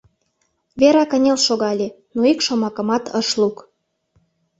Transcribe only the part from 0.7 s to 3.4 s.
Вера кынел шогале, но ик шомакымат ыш